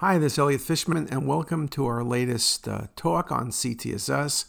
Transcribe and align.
Hi, 0.00 0.16
this 0.16 0.32
is 0.32 0.38
Elliot 0.38 0.62
Fishman, 0.62 1.08
and 1.10 1.26
welcome 1.26 1.68
to 1.68 1.84
our 1.84 2.02
latest 2.02 2.66
uh, 2.66 2.86
talk 2.96 3.30
on 3.30 3.50
CTisus. 3.50 4.46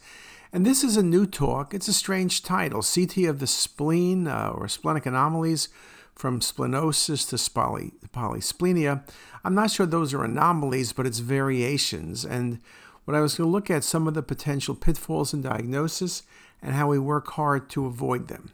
And 0.54 0.66
this 0.66 0.82
is 0.82 0.96
a 0.96 1.04
new 1.04 1.26
talk. 1.26 1.74
It's 1.74 1.90
a 1.90 1.94
strange 1.94 2.42
title 2.42 2.82
CT 2.82 3.26
of 3.26 3.40
the 3.40 3.48
spleen 3.48 4.28
uh, 4.28 4.54
or 4.56 4.70
splenic 4.70 5.06
anomalies 5.06 5.68
from 6.16 6.40
splenosis 6.40 7.28
to 7.28 7.52
poly- 7.52 7.92
polysplenia. 8.14 9.04
I'm 9.44 9.54
not 9.54 9.72
sure 9.72 9.86
those 9.86 10.14
are 10.14 10.24
anomalies, 10.24 10.94
but 10.94 11.06
it's 11.06 11.20
variations. 11.20 12.24
And 12.24 12.62
what 13.04 13.16
I 13.16 13.20
was 13.20 13.36
going 13.36 13.50
to 13.50 13.52
look 13.52 13.70
at 13.70 13.84
some 13.84 14.08
of 14.08 14.14
the 14.14 14.24
potential 14.24 14.74
pitfalls 14.74 15.34
in 15.34 15.42
diagnosis 15.42 16.24
and 16.62 16.76
how 16.76 16.88
we 16.88 16.98
work 16.98 17.28
hard 17.32 17.70
to 17.72 17.88
avoid 17.88 18.30
them. 18.30 18.54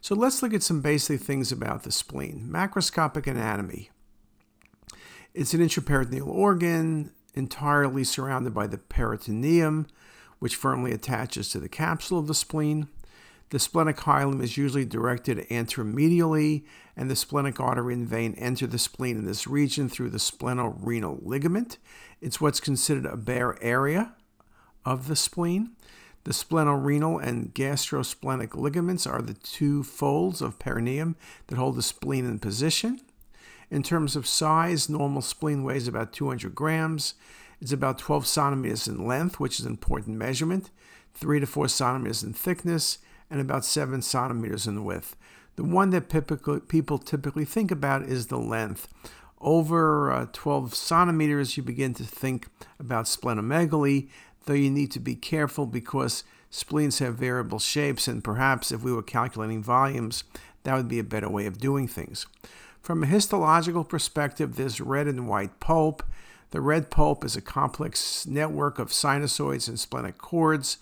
So 0.00 0.16
let's 0.16 0.42
look 0.42 0.54
at 0.54 0.64
some 0.64 0.80
basic 0.80 1.20
things 1.20 1.52
about 1.52 1.84
the 1.84 1.92
spleen. 1.92 2.48
Macroscopic 2.50 3.28
anatomy. 3.28 3.91
It's 5.34 5.54
an 5.54 5.60
intraperitoneal 5.60 6.26
organ 6.26 7.10
entirely 7.32 8.04
surrounded 8.04 8.52
by 8.52 8.66
the 8.66 8.76
peritoneum, 8.76 9.86
which 10.40 10.56
firmly 10.56 10.92
attaches 10.92 11.48
to 11.50 11.60
the 11.60 11.70
capsule 11.70 12.18
of 12.18 12.26
the 12.26 12.34
spleen. 12.34 12.88
The 13.48 13.58
splenic 13.58 13.96
hilum 13.98 14.42
is 14.42 14.58
usually 14.58 14.84
directed 14.84 15.48
anteromedially, 15.48 16.64
and 16.96 17.10
the 17.10 17.16
splenic 17.16 17.60
artery 17.60 17.94
and 17.94 18.06
vein 18.06 18.34
enter 18.34 18.66
the 18.66 18.78
spleen 18.78 19.16
in 19.16 19.24
this 19.24 19.46
region 19.46 19.88
through 19.88 20.10
the 20.10 20.18
splenorenal 20.18 21.24
ligament. 21.24 21.78
It's 22.20 22.40
what's 22.40 22.60
considered 22.60 23.06
a 23.06 23.16
bare 23.16 23.62
area 23.62 24.14
of 24.84 25.08
the 25.08 25.16
spleen. 25.16 25.70
The 26.24 26.32
splenorenal 26.32 27.22
and 27.22 27.54
gastrosplenic 27.54 28.54
ligaments 28.54 29.06
are 29.06 29.22
the 29.22 29.34
two 29.34 29.82
folds 29.82 30.42
of 30.42 30.58
perineum 30.58 31.16
that 31.46 31.56
hold 31.56 31.76
the 31.76 31.82
spleen 31.82 32.26
in 32.26 32.38
position. 32.38 33.00
In 33.72 33.82
terms 33.82 34.16
of 34.16 34.26
size, 34.26 34.90
normal 34.90 35.22
spleen 35.22 35.64
weighs 35.64 35.88
about 35.88 36.12
200 36.12 36.54
grams. 36.54 37.14
It's 37.58 37.72
about 37.72 37.96
12 37.96 38.26
centimeters 38.26 38.86
in 38.86 39.06
length, 39.06 39.40
which 39.40 39.58
is 39.58 39.64
an 39.64 39.72
important 39.72 40.18
measurement, 40.18 40.68
3 41.14 41.40
to 41.40 41.46
4 41.46 41.68
centimeters 41.68 42.22
in 42.22 42.34
thickness, 42.34 42.98
and 43.30 43.40
about 43.40 43.64
7 43.64 44.02
centimeters 44.02 44.66
in 44.66 44.84
width. 44.84 45.16
The 45.56 45.64
one 45.64 45.88
that 45.88 46.10
people 46.68 46.98
typically 46.98 47.46
think 47.46 47.70
about 47.70 48.02
is 48.02 48.26
the 48.26 48.36
length. 48.36 48.88
Over 49.40 50.12
uh, 50.12 50.26
12 50.34 50.74
centimeters, 50.74 51.56
you 51.56 51.62
begin 51.62 51.94
to 51.94 52.04
think 52.04 52.48
about 52.78 53.06
splenomegaly, 53.06 54.10
though 54.44 54.52
you 54.52 54.70
need 54.70 54.90
to 54.90 55.00
be 55.00 55.14
careful 55.14 55.64
because 55.64 56.24
spleens 56.50 56.98
have 56.98 57.14
variable 57.14 57.58
shapes, 57.58 58.06
and 58.06 58.22
perhaps 58.22 58.70
if 58.70 58.82
we 58.82 58.92
were 58.92 59.02
calculating 59.02 59.62
volumes, 59.62 60.24
that 60.64 60.76
would 60.76 60.88
be 60.88 60.98
a 60.98 61.04
better 61.04 61.30
way 61.30 61.46
of 61.46 61.56
doing 61.56 61.88
things. 61.88 62.26
From 62.82 63.04
a 63.04 63.06
histological 63.06 63.84
perspective, 63.84 64.56
this 64.56 64.80
red 64.80 65.06
and 65.06 65.28
white 65.28 65.60
pulp. 65.60 66.02
The 66.50 66.60
red 66.60 66.90
pulp 66.90 67.24
is 67.24 67.36
a 67.36 67.40
complex 67.40 68.26
network 68.26 68.80
of 68.80 68.88
sinusoids 68.88 69.68
and 69.68 69.78
splenic 69.78 70.18
cords. 70.18 70.78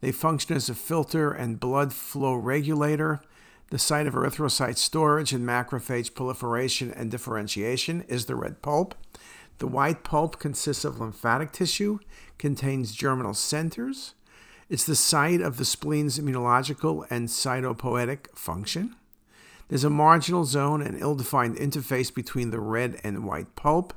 They 0.00 0.12
function 0.12 0.56
as 0.56 0.70
a 0.70 0.74
filter 0.74 1.30
and 1.30 1.60
blood 1.60 1.92
flow 1.92 2.32
regulator. 2.34 3.20
The 3.68 3.78
site 3.78 4.06
of 4.06 4.14
erythrocyte 4.14 4.78
storage 4.78 5.34
and 5.34 5.46
macrophage 5.46 6.14
proliferation 6.14 6.90
and 6.90 7.10
differentiation 7.10 8.06
is 8.08 8.24
the 8.24 8.34
red 8.34 8.62
pulp. 8.62 8.94
The 9.58 9.66
white 9.66 10.04
pulp 10.04 10.38
consists 10.38 10.86
of 10.86 11.00
lymphatic 11.00 11.52
tissue, 11.52 11.98
contains 12.38 12.94
germinal 12.94 13.34
centers. 13.34 14.14
It's 14.70 14.84
the 14.84 14.96
site 14.96 15.42
of 15.42 15.58
the 15.58 15.64
spleen's 15.64 16.18
immunological 16.18 17.06
and 17.10 17.28
cytopoietic 17.28 18.34
function. 18.34 18.96
There's 19.72 19.84
a 19.84 19.88
marginal 19.88 20.44
zone 20.44 20.82
and 20.82 21.00
ill 21.00 21.14
defined 21.14 21.56
interface 21.56 22.14
between 22.14 22.50
the 22.50 22.60
red 22.60 23.00
and 23.02 23.24
white 23.24 23.56
pulp. 23.56 23.94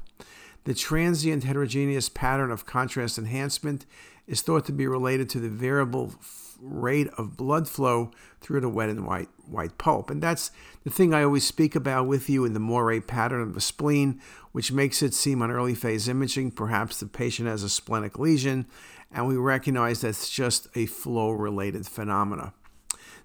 The 0.63 0.73
transient 0.73 1.43
heterogeneous 1.43 2.07
pattern 2.07 2.49
of 2.49 2.65
contrast 2.65 3.17
enhancement 3.17 3.85
is 4.25 4.41
thought 4.41 4.63
to 4.67 4.71
be 4.71 4.87
related 4.87 5.29
to 5.31 5.41
the 5.41 5.49
variable 5.49 6.15
rate 6.61 7.09
of 7.17 7.35
blood 7.35 7.67
flow 7.67 8.11
through 8.39 8.61
the 8.61 8.69
wet 8.69 8.87
and 8.87 9.05
white 9.05 9.27
white 9.47 9.77
pulp. 9.77 10.09
And 10.09 10.23
that's 10.23 10.49
the 10.85 10.89
thing 10.89 11.13
I 11.13 11.23
always 11.23 11.45
speak 11.45 11.75
about 11.75 12.07
with 12.07 12.29
you 12.29 12.45
in 12.45 12.53
the 12.53 12.59
moire 12.61 13.01
pattern 13.01 13.41
of 13.41 13.53
the 13.53 13.59
spleen, 13.59 14.21
which 14.53 14.71
makes 14.71 15.03
it 15.03 15.13
seem 15.13 15.41
on 15.41 15.51
early 15.51 15.75
phase 15.75 16.07
imaging 16.07 16.51
perhaps 16.51 17.01
the 17.01 17.05
patient 17.05 17.49
has 17.49 17.63
a 17.63 17.69
splenic 17.69 18.17
lesion, 18.17 18.65
and 19.11 19.27
we 19.27 19.35
recognize 19.35 19.99
that's 19.99 20.29
just 20.29 20.69
a 20.73 20.85
flow 20.85 21.31
related 21.31 21.85
phenomena. 21.85 22.53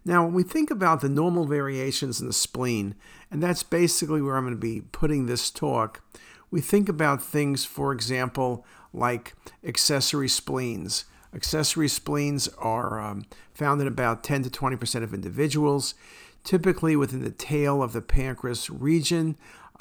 Now, 0.05 0.25
when 0.25 0.34
we 0.34 0.43
think 0.43 0.71
about 0.71 1.00
the 1.00 1.09
normal 1.09 1.47
variations 1.47 2.21
in 2.21 2.27
the 2.27 2.33
spleen, 2.33 2.94
and 3.31 3.43
that's 3.43 3.62
basically 3.62 4.22
where 4.22 4.37
I'm 4.37 4.44
going 4.44 4.55
to 4.55 4.61
be 4.61 4.83
putting 4.93 5.27
this 5.27 5.50
talk, 5.50 6.03
we 6.50 6.61
think 6.61 6.88
about 6.88 7.22
things, 7.22 7.65
for 7.65 7.93
example, 7.93 8.65
like 8.93 9.34
accessory 9.65 10.28
spleens. 10.28 11.05
Accessory 11.34 11.88
spleens 11.88 12.49
are 12.59 13.00
um, 13.00 13.25
found 13.55 13.81
in 13.81 13.87
about 13.87 14.25
10 14.25 14.43
to 14.44 14.50
20% 14.50 15.03
of 15.03 15.15
individuals, 15.15 15.94
typically 16.43 16.97
within 16.97 17.22
the 17.22 17.31
tail 17.31 17.82
of 17.82 17.93
the 17.93 18.00
pancreas 18.00 18.69
region 18.69 19.37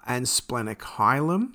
and 0.05 0.27
splenic 0.27 0.79
hilum. 0.79 1.53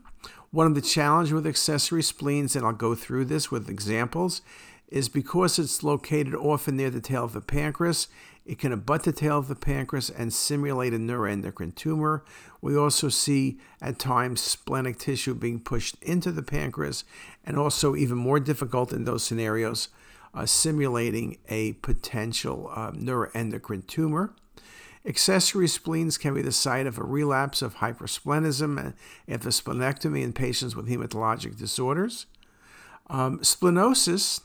One 0.50 0.66
of 0.66 0.75
the 0.75 0.81
challenges 0.81 1.32
with 1.32 1.46
accessory 1.46 2.02
spleens, 2.02 2.56
and 2.56 2.64
I'll 2.64 2.72
go 2.72 2.94
through 2.94 3.26
this 3.26 3.50
with 3.50 3.69
examples, 3.69 4.41
is 4.88 5.08
because 5.08 5.58
it's 5.58 5.82
located 5.82 6.34
often 6.34 6.76
near 6.76 6.91
the 6.91 7.00
tail 7.00 7.25
of 7.25 7.32
the 7.32 7.41
pancreas, 7.41 8.08
it 8.47 8.59
can 8.59 8.72
abut 8.72 9.05
the 9.05 9.12
tail 9.12 9.38
of 9.38 9.49
the 9.49 9.55
pancreas 9.55 10.10
and 10.10 10.32
simulate 10.32 10.93
a 10.93 10.99
neuroendocrine 10.99 11.75
tumor. 11.75 12.25
We 12.60 12.77
also 12.77 13.09
see 13.09 13.59
at 13.81 13.99
times 13.99 14.41
splenic 14.41 14.99
tissue 14.99 15.34
being 15.34 15.60
pushed 15.60 16.03
into 16.03 16.31
the 16.31 16.43
pancreas, 16.43 17.05
and 17.44 17.59
also, 17.59 17.97
even 17.97 18.19
more 18.19 18.41
difficult 18.41 18.93
in 18.93 19.05
those 19.05 19.25
scenarios, 19.25 19.88
uh, 20.34 20.47
simulating 20.47 21.38
a 21.49 21.75
potential 21.75 22.71
uh, 22.75 22.91
neuroendocrine 22.93 23.87
tumor. 23.87 24.34
Accessory 25.06 25.69
spleens 25.69 26.19
can 26.19 26.34
be 26.34 26.41
the 26.41 26.53
site 26.53 26.87
of 26.87 26.99
a 26.99 27.05
relapse 27.05 27.61
of 27.61 27.76
hypersplenism 27.76 28.94
after 29.28 29.49
splenectomy 29.50 30.22
in 30.22 30.32
patients 30.32 30.75
with 30.75 30.88
hematologic 30.88 31.59
disorders. 31.59 32.26
Um, 33.09 33.41
splenosis 33.41 34.41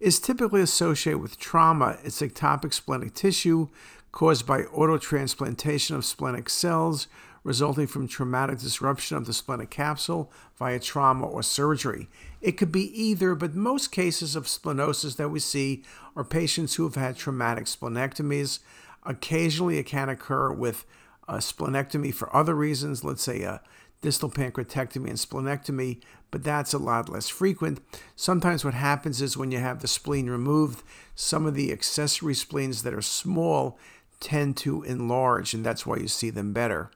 is 0.00 0.18
typically 0.18 0.62
associated 0.62 1.20
with 1.20 1.38
trauma. 1.38 1.98
It's 2.02 2.20
ectopic 2.20 2.72
splenic 2.72 3.14
tissue 3.14 3.68
caused 4.10 4.46
by 4.46 4.62
autotransplantation 4.62 5.94
of 5.94 6.04
splenic 6.04 6.48
cells 6.48 7.06
resulting 7.42 7.86
from 7.86 8.06
traumatic 8.06 8.58
disruption 8.58 9.16
of 9.16 9.26
the 9.26 9.32
splenic 9.32 9.70
capsule 9.70 10.30
via 10.58 10.78
trauma 10.78 11.26
or 11.26 11.42
surgery. 11.42 12.08
It 12.40 12.52
could 12.52 12.72
be 12.72 12.86
either, 13.00 13.34
but 13.34 13.54
most 13.54 13.92
cases 13.92 14.36
of 14.36 14.44
splenosis 14.44 15.16
that 15.16 15.30
we 15.30 15.40
see 15.40 15.82
are 16.14 16.24
patients 16.24 16.74
who 16.74 16.84
have 16.84 16.96
had 16.96 17.16
traumatic 17.16 17.64
splenectomies. 17.64 18.58
Occasionally, 19.04 19.78
it 19.78 19.86
can 19.86 20.08
occur 20.08 20.52
with 20.52 20.84
a 21.28 21.36
splenectomy 21.36 22.12
for 22.12 22.34
other 22.34 22.54
reasons, 22.54 23.04
let's 23.04 23.22
say 23.22 23.42
a 23.42 23.62
distal 24.00 24.30
pancreatectomy 24.30 25.08
and 25.08 25.18
splenectomy, 25.18 26.00
but 26.30 26.42
that's 26.42 26.72
a 26.72 26.78
lot 26.78 27.08
less 27.08 27.28
frequent. 27.28 27.80
Sometimes 28.16 28.64
what 28.64 28.74
happens 28.74 29.20
is 29.20 29.36
when 29.36 29.50
you 29.50 29.58
have 29.58 29.80
the 29.80 29.88
spleen 29.88 30.28
removed, 30.30 30.82
some 31.14 31.46
of 31.46 31.54
the 31.54 31.72
accessory 31.72 32.34
spleens 32.34 32.82
that 32.82 32.94
are 32.94 33.02
small 33.02 33.78
tend 34.20 34.56
to 34.58 34.82
enlarge, 34.82 35.54
and 35.54 35.64
that's 35.64 35.86
why 35.86 35.96
you 35.96 36.08
see 36.08 36.30
them 36.30 36.52
better. 36.52 36.90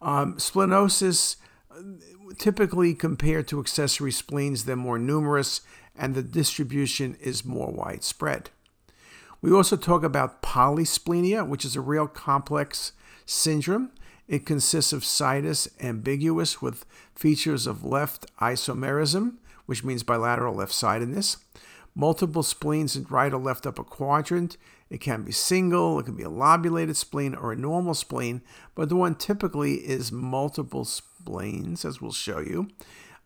Um, 0.00 0.36
splenosis, 0.36 1.36
typically 2.38 2.94
compared 2.94 3.48
to 3.48 3.60
accessory 3.60 4.12
spleens, 4.12 4.64
they're 4.64 4.76
more 4.76 4.98
numerous 4.98 5.60
and 5.96 6.14
the 6.14 6.22
distribution 6.22 7.16
is 7.20 7.44
more 7.44 7.70
widespread. 7.70 8.50
We 9.40 9.52
also 9.52 9.76
talk 9.76 10.02
about 10.02 10.42
polysplenia, 10.42 11.46
which 11.46 11.64
is 11.64 11.76
a 11.76 11.80
real 11.80 12.06
complex 12.06 12.92
syndrome. 13.26 13.90
It 14.26 14.46
consists 14.46 14.92
of 14.92 15.04
situs 15.04 15.68
ambiguous 15.80 16.62
with 16.62 16.86
features 17.14 17.66
of 17.66 17.84
left 17.84 18.26
isomerism, 18.38 19.34
which 19.66 19.84
means 19.84 20.02
bilateral 20.02 20.54
left 20.54 20.72
sidedness, 20.72 21.38
multiple 21.94 22.42
spleens 22.42 22.96
in 22.96 23.04
right 23.04 23.32
or 23.32 23.40
left 23.40 23.66
upper 23.66 23.84
quadrant. 23.84 24.56
It 24.90 25.00
can 25.00 25.22
be 25.22 25.32
single, 25.32 25.98
it 25.98 26.04
can 26.04 26.16
be 26.16 26.22
a 26.22 26.30
lobulated 26.30 26.96
spleen 26.96 27.34
or 27.34 27.52
a 27.52 27.56
normal 27.56 27.94
spleen, 27.94 28.42
but 28.74 28.88
the 28.88 28.96
one 28.96 29.14
typically 29.14 29.74
is 29.74 30.12
multiple 30.12 30.84
spleens, 30.84 31.84
as 31.84 32.00
we'll 32.00 32.12
show 32.12 32.40
you. 32.40 32.68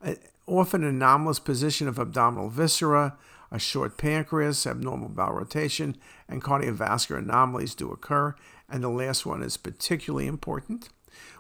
Uh, 0.02 0.14
often 0.46 0.82
an 0.82 0.90
anomalous 0.90 1.38
position 1.38 1.88
of 1.88 1.98
abdominal 1.98 2.48
viscera, 2.48 3.16
a 3.50 3.58
short 3.58 3.96
pancreas, 3.96 4.66
abnormal 4.66 5.08
bowel 5.08 5.34
rotation, 5.34 5.96
and 6.28 6.42
cardiovascular 6.42 7.18
anomalies 7.18 7.74
do 7.74 7.90
occur. 7.90 8.34
And 8.68 8.82
the 8.82 8.88
last 8.88 9.24
one 9.24 9.42
is 9.42 9.56
particularly 9.56 10.26
important. 10.26 10.90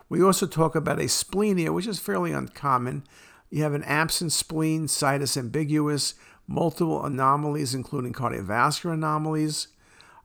We 0.08 0.22
also 0.22 0.46
talk 0.46 0.74
about 0.74 0.98
asplenia, 0.98 1.74
which 1.74 1.86
is 1.86 1.98
fairly 1.98 2.32
uncommon. 2.32 3.04
You 3.50 3.62
have 3.62 3.74
an 3.74 3.84
absent 3.84 4.32
spleen, 4.32 4.88
situs 4.88 5.36
ambiguous, 5.36 6.14
multiple 6.46 7.04
anomalies, 7.04 7.74
including 7.74 8.14
cardiovascular 8.14 8.94
anomalies, 8.94 9.68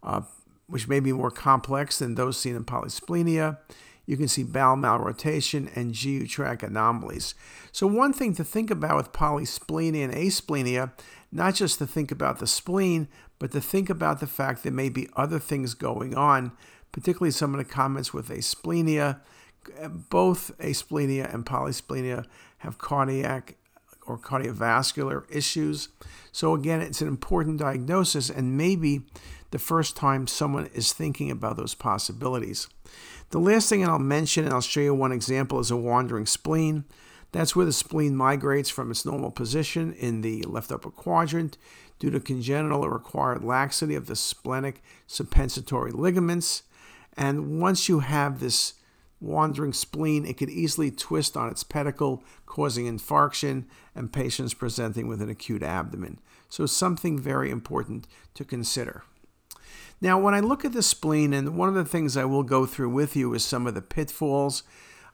uh, 0.01 0.21
which 0.67 0.87
may 0.87 1.01
be 1.01 1.11
more 1.11 1.31
complex 1.31 1.99
than 1.99 2.15
those 2.15 2.37
seen 2.37 2.55
in 2.55 2.63
polysplenia. 2.63 3.57
You 4.05 4.17
can 4.17 4.27
see 4.27 4.43
bowel 4.43 4.75
malrotation 4.75 5.69
and 5.75 5.93
GU 5.93 6.27
tract 6.27 6.63
anomalies. 6.63 7.35
So, 7.71 7.87
one 7.87 8.11
thing 8.11 8.35
to 8.35 8.43
think 8.43 8.69
about 8.69 8.97
with 8.97 9.13
polysplenia 9.13 10.03
and 10.03 10.13
asplenia, 10.13 10.91
not 11.31 11.55
just 11.55 11.79
to 11.79 11.87
think 11.87 12.11
about 12.11 12.39
the 12.39 12.47
spleen, 12.47 13.07
but 13.39 13.51
to 13.51 13.61
think 13.61 13.89
about 13.89 14.19
the 14.19 14.27
fact 14.27 14.63
there 14.63 14.71
may 14.71 14.89
be 14.89 15.09
other 15.15 15.39
things 15.39 15.73
going 15.73 16.15
on, 16.15 16.51
particularly 16.93 17.31
some 17.31 17.53
of 17.53 17.57
the 17.57 17.69
comments 17.69 18.13
with 18.13 18.29
asplenia. 18.29 19.19
Both 20.09 20.57
asplenia 20.59 21.33
and 21.33 21.45
polysplenia 21.45 22.25
have 22.59 22.77
cardiac 22.77 23.57
or 24.05 24.17
cardiovascular 24.17 25.23
issues. 25.29 25.89
So, 26.31 26.53
again, 26.53 26.81
it's 26.81 27.01
an 27.01 27.07
important 27.07 27.59
diagnosis 27.59 28.29
and 28.29 28.57
maybe 28.57 29.01
the 29.51 29.59
first 29.59 29.95
time 29.95 30.27
someone 30.27 30.69
is 30.73 30.93
thinking 30.93 31.29
about 31.29 31.57
those 31.57 31.75
possibilities. 31.75 32.67
The 33.29 33.39
last 33.39 33.69
thing 33.69 33.85
I'll 33.85 33.99
mention, 33.99 34.45
and 34.45 34.53
I'll 34.53 34.61
show 34.61 34.81
you 34.81 34.93
one 34.93 35.11
example, 35.11 35.59
is 35.59 35.71
a 35.71 35.77
wandering 35.77 36.25
spleen. 36.25 36.85
That's 37.31 37.55
where 37.55 37.65
the 37.65 37.73
spleen 37.73 38.15
migrates 38.15 38.69
from 38.69 38.91
its 38.91 39.05
normal 39.05 39.31
position 39.31 39.93
in 39.93 40.21
the 40.21 40.43
left 40.43 40.71
upper 40.71 40.91
quadrant 40.91 41.57
due 41.99 42.11
to 42.11 42.19
congenital 42.19 42.83
or 42.83 42.95
acquired 42.95 43.43
laxity 43.43 43.95
of 43.95 44.07
the 44.07 44.15
splenic 44.15 44.83
suppensatory 45.07 45.91
ligaments. 45.91 46.63
And 47.15 47.59
once 47.59 47.87
you 47.87 47.99
have 47.99 48.39
this 48.39 48.73
wandering 49.19 49.73
spleen, 49.73 50.25
it 50.25 50.37
could 50.37 50.49
easily 50.49 50.91
twist 50.91 51.37
on 51.37 51.49
its 51.49 51.63
pedicle, 51.63 52.23
causing 52.45 52.85
infarction 52.85 53.65
and 53.95 54.11
patients 54.11 54.53
presenting 54.53 55.07
with 55.07 55.21
an 55.21 55.29
acute 55.29 55.63
abdomen. 55.63 56.19
So, 56.49 56.65
something 56.65 57.17
very 57.17 57.49
important 57.49 58.07
to 58.35 58.45
consider. 58.45 59.03
Now, 60.01 60.19
when 60.19 60.33
I 60.33 60.41
look 60.41 60.65
at 60.65 60.73
the 60.73 60.83
spleen, 60.83 61.33
and 61.33 61.57
one 61.57 61.69
of 61.69 61.75
the 61.75 61.85
things 61.85 62.17
I 62.17 62.25
will 62.25 62.43
go 62.43 62.65
through 62.65 62.89
with 62.89 63.15
you 63.15 63.33
is 63.33 63.45
some 63.45 63.65
of 63.65 63.73
the 63.73 63.81
pitfalls. 63.81 64.63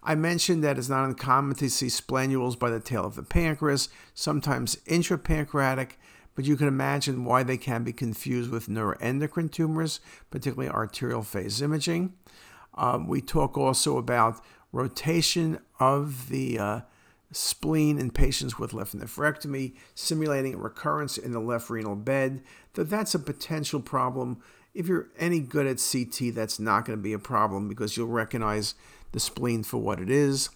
I 0.02 0.16
mentioned 0.16 0.64
that 0.64 0.78
it's 0.78 0.90
not 0.90 1.06
uncommon 1.06 1.56
to 1.58 1.70
see 1.70 1.88
splenules 1.88 2.58
by 2.58 2.70
the 2.70 2.80
tail 2.80 3.06
of 3.06 3.16
the 3.16 3.24
pancreas, 3.24 3.90
sometimes 4.14 4.78
intrapancreatic, 4.88 6.00
but 6.40 6.46
you 6.46 6.56
can 6.56 6.70
imagine 6.70 7.26
why 7.26 7.44
they 7.44 7.58
can 7.58 7.84
be 7.84 7.92
confused 7.92 8.50
with 8.50 8.70
neuroendocrine 8.70 9.52
tumors, 9.52 10.00
particularly 10.32 10.70
arterial 10.70 11.22
phase 11.22 11.62
imaging. 11.62 12.14
Um, 12.76 13.10
we 13.10 13.20
talk 13.20 13.58
also 13.58 13.98
about 13.98 14.40
rotation 14.72 15.60
of 15.82 16.30
the 16.30 16.58
uh, 16.58 16.82
spleen 17.34 18.00
in 18.00 18.10
patients 18.10 18.58
with 18.58 18.72
left 18.72 18.98
nephrectomy, 18.98 19.76
simulating 19.94 20.54
a 20.54 20.58
recurrence 20.58 21.18
in 21.18 21.34
the 21.34 21.42
left 21.42 21.70
renal 21.70 21.98
bed. 21.98 22.42
That 22.76 22.90
that's 22.90 23.14
a 23.14 23.20
potential 23.20 23.82
problem. 23.82 24.42
If 24.74 24.88
you're 24.88 25.10
any 25.18 25.42
good 25.42 25.68
at 25.68 25.86
CT, 25.92 26.34
that's 26.34 26.58
not 26.58 26.86
going 26.86 26.98
to 26.98 27.04
be 27.04 27.12
a 27.12 27.20
problem 27.20 27.68
because 27.68 27.98
you'll 27.98 28.08
recognize 28.08 28.76
the 29.12 29.20
spleen 29.20 29.62
for 29.64 29.76
what 29.76 30.00
it 30.00 30.10
is. 30.10 30.52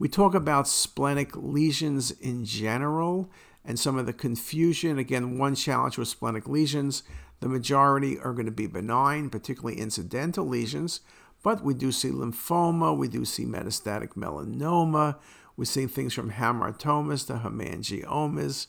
We 0.00 0.08
talk 0.08 0.34
about 0.34 0.66
splenic 0.66 1.36
lesions 1.36 2.10
in 2.10 2.44
general 2.44 3.30
and 3.64 3.78
some 3.78 3.96
of 3.96 4.06
the 4.06 4.12
confusion. 4.12 4.98
Again, 4.98 5.38
one 5.38 5.54
challenge 5.54 5.98
with 5.98 6.08
splenic 6.08 6.48
lesions, 6.48 7.02
the 7.40 7.48
majority 7.48 8.18
are 8.18 8.32
going 8.32 8.46
to 8.46 8.52
be 8.52 8.66
benign, 8.66 9.30
particularly 9.30 9.80
incidental 9.80 10.46
lesions, 10.46 11.00
but 11.42 11.64
we 11.64 11.74
do 11.74 11.90
see 11.90 12.10
lymphoma, 12.10 12.96
we 12.96 13.08
do 13.08 13.24
see 13.24 13.44
metastatic 13.44 14.10
melanoma, 14.10 15.16
we 15.56 15.66
see 15.66 15.86
things 15.86 16.14
from 16.14 16.32
hamartomas 16.32 17.26
to 17.26 17.34
hemangiomas. 17.34 18.68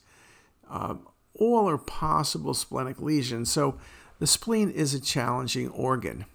Uh, 0.69 0.95
all 1.35 1.69
are 1.69 1.77
possible 1.77 2.53
splenic 2.53 2.99
lesions. 2.99 3.51
So 3.51 3.77
the 4.19 4.27
spleen 4.27 4.69
is 4.69 4.93
a 4.93 4.99
challenging 4.99 5.69
organ. 5.69 6.25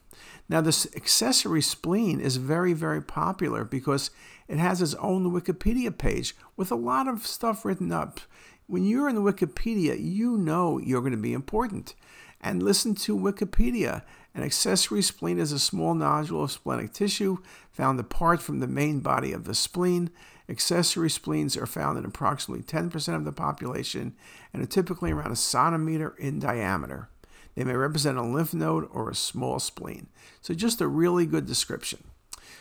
Now, 0.49 0.60
this 0.60 0.87
accessory 0.96 1.60
spleen 1.60 2.20
is 2.20 2.37
very, 2.37 2.72
very 2.72 3.02
popular 3.02 3.64
because 3.64 4.10
it 4.49 4.59
has 4.59 4.81
its 4.81 4.95
own 4.95 5.31
Wikipedia 5.31 5.97
page 5.97 6.35
with 6.56 6.73
a 6.73 6.77
lot 6.77 7.06
of 7.06 7.27
stuff 7.27 7.65
written 7.65 7.93
up. 7.93 8.21
When 8.67 8.85
you're 8.85 9.09
in 9.09 9.15
the 9.15 9.21
Wikipedia, 9.21 9.97
you 9.99 10.37
know 10.37 10.79
you're 10.79 11.00
going 11.00 11.12
to 11.12 11.19
be 11.19 11.33
important. 11.33 11.95
And 12.41 12.62
listen 12.62 12.95
to 12.97 13.17
Wikipedia. 13.17 14.03
An 14.35 14.43
accessory 14.43 15.03
spleen 15.03 15.39
is 15.39 15.53
a 15.53 15.59
small 15.59 15.95
nodule 15.95 16.45
of 16.45 16.53
splenic 16.53 16.93
tissue 16.93 17.39
found 17.71 17.99
apart 17.99 18.41
from 18.41 18.61
the 18.61 18.67
main 18.67 19.00
body 19.00 19.33
of 19.33 19.45
the 19.45 19.55
spleen. 19.55 20.11
Accessory 20.49 21.11
spleens 21.11 21.56
are 21.56 21.67
found 21.67 21.99
in 21.99 22.05
approximately 22.05 22.62
10% 22.62 23.17
of 23.17 23.25
the 23.25 23.33
population 23.33 24.15
and 24.53 24.62
are 24.62 24.67
typically 24.67 25.11
around 25.12 25.33
a 25.33 25.37
centimeter 25.37 26.15
in 26.19 26.39
diameter. 26.39 27.11
They 27.55 27.65
may 27.65 27.75
represent 27.75 28.17
a 28.17 28.23
lymph 28.23 28.55
node 28.55 28.89
or 28.93 29.11
a 29.11 29.15
small 29.15 29.59
spleen. 29.59 30.06
So, 30.41 30.55
just 30.55 30.81
a 30.81 30.87
really 30.87 31.27
good 31.27 31.44
description. 31.44 32.05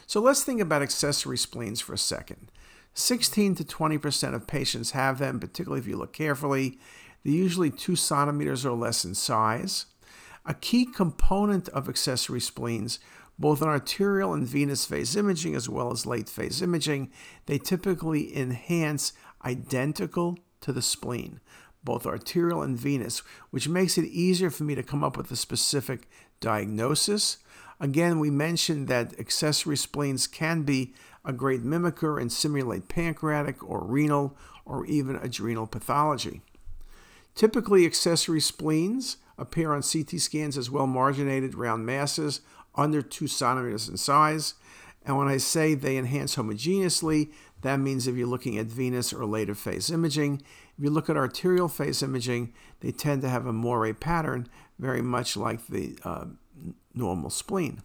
So, 0.08 0.22
let's 0.22 0.44
think 0.44 0.62
about 0.62 0.82
accessory 0.82 1.38
spleens 1.38 1.82
for 1.82 1.94
a 1.94 1.98
second. 1.98 2.50
16 2.94 3.56
to 3.56 3.64
20% 3.64 4.34
of 4.34 4.48
patients 4.48 4.92
have 4.92 5.20
them, 5.20 5.40
particularly 5.40 5.82
if 5.82 5.88
you 5.88 5.98
look 5.98 6.14
carefully. 6.14 6.80
They're 7.24 7.34
usually 7.34 7.70
two 7.70 7.96
centimeters 7.96 8.66
or 8.66 8.72
less 8.72 9.04
in 9.04 9.14
size. 9.14 9.86
A 10.46 10.54
key 10.54 10.86
component 10.86 11.68
of 11.70 11.90
accessory 11.90 12.40
spleens, 12.40 13.00
both 13.38 13.62
in 13.62 13.68
arterial 13.68 14.34
and 14.34 14.48
venous 14.48 14.86
phase 14.86 15.16
imaging 15.16 15.56
as 15.56 15.68
well 15.68 15.92
as 15.92 16.06
late 16.06 16.30
phase 16.30 16.62
imaging, 16.62 17.12
they 17.46 17.60
typically 17.60 18.36
enhance 18.36 19.12
identical 19.44 20.40
to 20.62 20.72
the 20.72 20.82
spleen 20.82 21.42
both 21.88 22.06
arterial 22.06 22.62
and 22.62 22.78
venous, 22.78 23.20
which 23.50 23.70
makes 23.70 23.98
it 23.98 24.04
easier 24.04 24.50
for 24.50 24.66
me 24.66 24.76
to 24.76 24.84
come 24.84 25.06
up 25.06 25.16
with 25.16 25.32
a 25.32 25.38
specific 25.38 26.10
diagnosis. 26.42 27.38
Again, 27.80 28.20
we 28.20 28.30
mentioned 28.32 28.88
that 28.88 29.20
accessory 29.20 29.78
spleens 29.78 30.28
can 30.28 30.64
be 30.64 30.94
a 31.24 31.34
great 31.34 31.64
mimicker 31.64 32.20
and 32.20 32.32
simulate 32.32 32.88
pancreatic 32.88 33.64
or 33.64 33.84
renal 33.84 34.36
or 34.66 34.86
even 34.86 35.16
adrenal 35.18 35.68
pathology. 35.68 36.42
Typically, 37.36 37.86
accessory 37.86 38.42
spleens 38.42 39.18
appear 39.38 39.74
on 39.74 39.84
CT 39.84 40.20
scans 40.20 40.58
as 40.58 40.72
well 40.72 40.88
marginated 40.88 41.54
round 41.54 41.86
masses 41.86 42.42
under 42.76 43.02
2 43.02 43.28
centimeters 43.28 43.88
in 43.88 43.98
size. 43.98 44.56
And 45.06 45.18
when 45.18 45.28
I 45.28 45.38
say 45.38 45.74
they 45.74 45.98
enhance 45.98 46.36
homogeneously, 46.36 47.32
that 47.62 47.80
means 47.80 48.08
if 48.08 48.16
you're 48.16 48.28
looking 48.28 48.58
at 48.58 48.66
venous 48.66 49.14
or 49.14 49.26
later 49.26 49.56
phase 49.56 49.90
imaging, 49.90 50.42
if 50.78 50.84
you 50.84 50.90
look 50.90 51.10
at 51.10 51.18
arterial 51.18 51.68
phase 51.68 52.04
imaging, 52.04 52.54
they 52.82 52.92
tend 52.92 53.22
to 53.22 53.30
have 53.30 53.46
a 53.46 53.54
moire 53.54 53.94
pattern, 53.94 54.48
very 54.80 55.02
much 55.02 55.36
like 55.38 55.66
the 55.68 55.98
uh, 56.04 56.26
normal 56.98 57.30
spleen. 57.30 57.84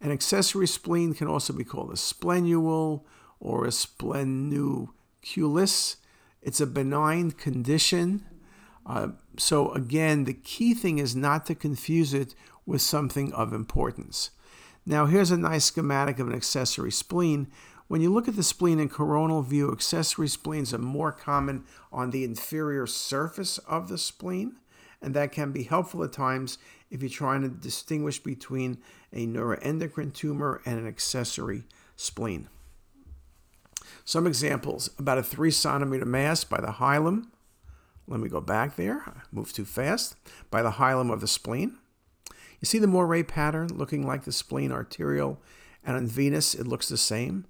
An 0.00 0.10
accessory 0.10 0.66
spleen 0.66 1.14
can 1.14 1.28
also 1.28 1.52
be 1.52 1.64
called 1.64 1.90
a 1.90 1.96
splenule 1.96 3.04
or 3.38 3.64
a 3.64 3.68
splenuculus. 3.68 5.96
It's 6.42 6.60
a 6.60 6.66
benign 6.66 7.32
condition. 7.32 8.24
Uh, 8.86 9.08
so, 9.38 9.72
again, 9.72 10.24
the 10.24 10.32
key 10.32 10.74
thing 10.74 10.98
is 10.98 11.14
not 11.14 11.44
to 11.46 11.54
confuse 11.54 12.14
it 12.14 12.34
with 12.64 12.80
something 12.80 13.32
of 13.32 13.52
importance. 13.52 14.30
Now, 14.86 15.06
here's 15.06 15.30
a 15.30 15.36
nice 15.36 15.66
schematic 15.66 16.18
of 16.18 16.28
an 16.28 16.34
accessory 16.34 16.90
spleen. 16.90 17.48
When 17.88 18.00
you 18.00 18.10
look 18.10 18.28
at 18.28 18.36
the 18.36 18.42
spleen 18.42 18.80
in 18.80 18.88
coronal 18.88 19.42
view, 19.42 19.70
accessory 19.70 20.28
spleens 20.28 20.72
are 20.72 20.78
more 20.78 21.12
common 21.12 21.64
on 21.92 22.10
the 22.10 22.24
inferior 22.24 22.86
surface 22.86 23.58
of 23.58 23.88
the 23.88 23.98
spleen, 23.98 24.56
and 25.02 25.12
that 25.14 25.32
can 25.32 25.52
be 25.52 25.64
helpful 25.64 26.02
at 26.04 26.12
times 26.12 26.58
if 26.90 27.02
you're 27.02 27.10
trying 27.10 27.42
to 27.42 27.48
distinguish 27.48 28.18
between 28.18 28.78
a 29.12 29.26
neuroendocrine 29.26 30.12
tumor 30.12 30.60
and 30.66 30.78
an 30.78 30.86
accessory 30.86 31.64
spleen. 31.96 32.48
Some 34.04 34.26
examples 34.26 34.90
about 34.98 35.18
a 35.18 35.22
three 35.22 35.50
centimeter 35.50 36.04
mass 36.04 36.44
by 36.44 36.60
the 36.60 36.72
hilum. 36.72 37.26
Let 38.06 38.20
me 38.20 38.28
go 38.28 38.40
back 38.40 38.76
there, 38.76 39.02
I 39.06 39.20
moved 39.30 39.54
too 39.54 39.64
fast. 39.64 40.16
By 40.50 40.62
the 40.62 40.72
hilum 40.72 41.12
of 41.12 41.20
the 41.20 41.28
spleen. 41.28 41.78
You 42.60 42.66
see 42.66 42.78
the 42.78 42.86
moire 42.86 43.24
pattern 43.24 43.68
looking 43.68 44.06
like 44.06 44.24
the 44.24 44.32
spleen 44.32 44.72
arterial, 44.72 45.40
and 45.84 45.96
on 45.96 46.06
venous 46.06 46.54
it 46.54 46.66
looks 46.66 46.88
the 46.88 46.98
same 46.98 47.46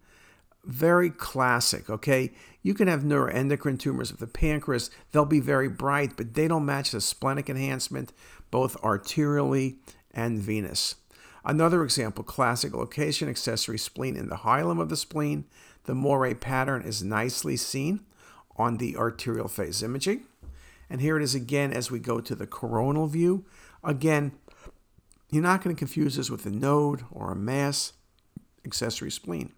very 0.65 1.11
classic, 1.11 1.89
okay? 1.89 2.33
You 2.63 2.75
can 2.75 2.89
have 2.89 3.03
neuroendocrine 3.03 3.79
tumors 3.79 4.11
of 4.11 4.19
the 4.19 4.27
pancreas. 4.27 4.91
They'll 5.13 5.25
be 5.25 5.41
very 5.41 5.69
bright, 5.69 6.17
but 6.17 6.35
they 6.35 6.49
don't 6.49 6.67
match 6.67 6.91
the 6.91 7.01
splenic 7.01 7.49
enhancement, 7.49 8.13
both 8.51 8.81
arterially 8.83 9.77
and 10.13 10.39
venous. 10.39 10.97
Another 11.45 11.83
example, 11.83 12.23
classic 12.23 12.75
location, 12.75 13.29
accessory 13.29 13.79
spleen 13.79 14.17
in 14.17 14.29
the 14.29 14.37
hilum 14.37 14.81
of 14.81 14.91
the 14.91 14.97
spleen. 14.97 15.47
The 15.85 15.95
moire 15.95 16.35
pattern 16.35 16.83
is 16.83 17.03
nicely 17.03 17.57
seen 17.57 18.01
on 18.57 18.77
the 18.77 18.97
arterial 18.97 19.49
phase 19.49 19.83
imaging. 19.83 20.25
And 20.91 21.01
here 21.01 21.17
it 21.17 21.23
is 21.23 21.35
again 21.35 21.73
as 21.73 21.91
we 21.91 21.99
go 21.99 22.21
to 22.21 22.35
the 22.35 22.47
coronal 22.47 23.07
view. 23.07 23.47
Again, 23.83 24.33
you're 25.31 25.43
not 25.43 25.63
going 25.63 25.75
to 25.75 25.79
confuse 25.79 26.17
this 26.17 26.29
with 26.29 26.45
a 26.45 26.51
node 26.51 27.05
or 27.11 27.33
a 27.33 27.37
mass 27.37 27.95
accessory 28.67 29.11
spleen. 29.11 29.53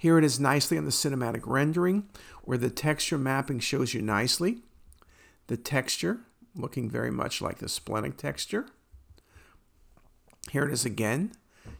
Here 0.00 0.16
it 0.16 0.24
is 0.24 0.40
nicely 0.40 0.78
on 0.78 0.86
the 0.86 0.90
cinematic 0.90 1.42
rendering 1.44 2.08
where 2.44 2.56
the 2.56 2.70
texture 2.70 3.18
mapping 3.18 3.60
shows 3.60 3.92
you 3.92 4.00
nicely. 4.00 4.62
The 5.48 5.58
texture 5.58 6.20
looking 6.56 6.88
very 6.88 7.10
much 7.10 7.42
like 7.42 7.58
the 7.58 7.68
splenic 7.68 8.16
texture. 8.16 8.64
Here 10.50 10.64
it 10.64 10.72
is 10.72 10.86
again 10.86 11.32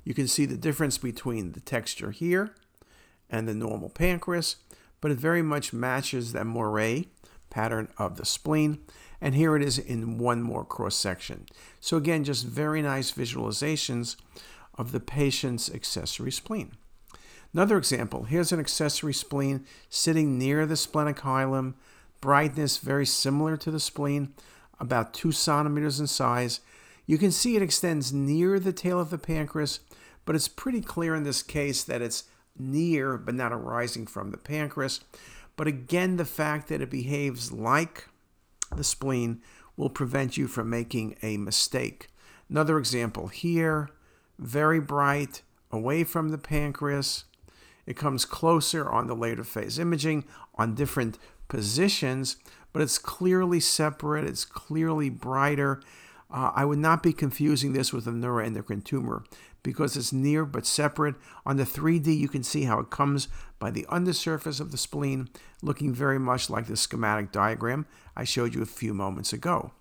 You 0.05 0.13
can 0.13 0.29
see 0.29 0.45
the 0.45 0.59
difference 0.59 0.99
between 0.99 1.53
the 1.53 1.61
texture 1.61 2.11
here 2.11 2.55
and 3.31 3.49
the 3.49 3.55
normal 3.55 3.89
pancreas, 3.89 4.57
but 5.01 5.11
it 5.11 5.17
very 5.17 5.41
much 5.41 5.73
matches 5.73 6.35
that 6.35 6.45
moire 6.45 7.05
pattern 7.49 7.89
of 7.97 8.19
the 8.19 8.27
spleen. 8.27 8.81
And 9.23 9.35
here 9.35 9.57
it 9.57 9.63
is 9.63 9.79
in 9.79 10.19
one 10.19 10.43
more 10.43 10.67
cross 10.67 10.95
section. 10.95 11.47
So 11.81 11.97
again, 11.97 12.25
just 12.25 12.47
very 12.47 12.83
nice 12.83 13.13
visualizations 13.13 14.17
of 14.75 14.93
the 14.93 15.01
patient's 15.01 15.71
accessory 15.73 16.33
spleen. 16.33 16.73
Another 17.53 17.77
example, 17.77 18.25
here's 18.25 18.53
an 18.53 18.61
accessory 18.61 19.13
spleen 19.13 19.67
sitting 19.89 20.39
near 20.39 20.67
the 20.67 20.77
splenic 20.77 21.19
hilum, 21.19 21.75
brightness 22.21 22.79
very 22.79 23.07
similar 23.07 23.57
to 23.57 23.71
the 23.71 23.81
spleen, 23.81 24.33
about 24.79 25.13
two 25.13 25.33
centimeters 25.33 25.99
in 25.99 26.07
size. 26.07 26.61
You 27.07 27.19
can 27.19 27.33
see 27.33 27.57
it 27.57 27.63
extends 27.63 28.13
near 28.13 28.61
the 28.61 28.73
tail 28.73 29.01
of 29.01 29.11
the 29.11 29.19
pancreas, 29.19 29.81
but 30.25 30.37
it's 30.37 30.49
pretty 30.49 30.81
clear 30.81 31.15
in 31.15 31.25
this 31.25 31.43
case 31.43 31.83
that 31.85 32.01
it's 32.03 32.25
near 32.57 33.17
but 33.17 33.35
not 33.35 33.53
arising 33.53 34.07
from 34.07 34.31
the 34.31 34.39
pancreas. 34.39 35.01
But 35.57 35.67
again, 35.67 36.17
the 36.17 36.25
fact 36.25 36.69
that 36.69 36.81
it 36.81 36.91
behaves 36.91 37.51
like 37.51 38.07
the 38.75 38.85
spleen 38.85 39.43
will 39.77 39.91
prevent 39.91 40.37
you 40.37 40.47
from 40.47 40.71
making 40.71 41.17
a 41.23 41.37
mistake. 41.37 42.09
Another 42.49 42.79
example 42.79 43.27
here, 43.27 43.91
very 44.39 44.81
bright, 44.81 45.43
away 45.73 46.05
from 46.05 46.29
the 46.29 46.39
pancreas. 46.39 47.25
It 47.91 47.97
comes 47.97 48.25
closer 48.25 48.89
on 48.89 49.09
the 49.09 49.17
later 49.17 49.43
phase 49.43 49.77
imaging 49.77 50.23
on 50.55 50.77
different 50.77 51.19
positions, 51.49 52.37
but 52.73 52.83
it's 52.83 52.99
clearly 52.99 53.59
separate, 53.59 54.25
it's 54.27 54.45
clearly 54.45 55.11
brighter. 55.11 55.83
Uh, 56.33 56.53
I 56.55 56.65
would 56.67 56.79
not 56.79 57.03
be 57.03 57.13
confusing 57.13 57.73
this 57.73 57.93
with 57.93 58.07
a 58.07 58.13
neuroendocrine 58.13 58.85
tumor 58.85 59.25
because 59.65 59.97
it's 59.97 60.13
near 60.13 60.45
but 60.45 60.67
separate. 60.67 61.17
On 61.45 61.57
the 61.57 61.65
3D, 61.65 62.17
you 62.17 62.29
can 62.29 62.45
see 62.45 62.63
how 62.63 62.79
it 62.79 62.91
comes 62.91 63.27
by 63.59 63.73
the 63.73 63.87
undersurface 63.89 64.61
of 64.61 64.71
the 64.71 64.79
spleen, 64.79 65.29
looking 65.61 65.93
very 65.93 66.21
much 66.21 66.49
like 66.49 66.69
the 66.69 66.77
schematic 66.77 67.33
diagram 67.33 67.87
I 68.15 68.23
showed 68.23 68.55
you 68.55 68.63
a 68.63 68.67
few 68.67 68.95
moments 68.95 69.33
ago. 69.33 69.73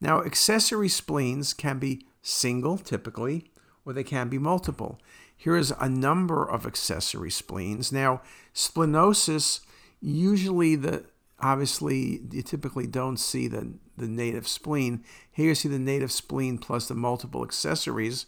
Now, 0.00 0.22
accessory 0.22 0.88
spleens 0.88 1.52
can 1.52 1.80
be 1.80 2.06
single, 2.22 2.78
typically, 2.78 3.50
or 3.84 3.92
they 3.92 4.04
can 4.04 4.28
be 4.28 4.38
multiple. 4.38 5.00
Here 5.44 5.58
is 5.58 5.74
a 5.78 5.90
number 5.90 6.42
of 6.42 6.64
accessory 6.64 7.30
spleens. 7.30 7.92
Now, 7.92 8.22
splenosis, 8.54 9.60
usually 10.00 10.74
the 10.74 11.04
obviously 11.38 12.22
you 12.32 12.40
typically 12.40 12.86
don't 12.86 13.18
see 13.18 13.46
the, 13.46 13.74
the 13.94 14.08
native 14.08 14.48
spleen. 14.48 15.04
Here 15.30 15.48
you 15.48 15.54
see 15.54 15.68
the 15.68 15.78
native 15.78 16.10
spleen 16.10 16.56
plus 16.56 16.88
the 16.88 16.94
multiple 16.94 17.44
accessories. 17.44 18.24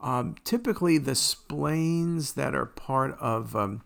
Um, 0.00 0.36
typically, 0.42 0.96
the 0.96 1.14
spleens 1.14 2.32
that 2.32 2.54
are 2.54 2.64
part 2.64 3.14
of 3.20 3.54
um, 3.54 3.82